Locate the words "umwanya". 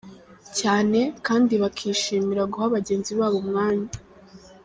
3.43-3.89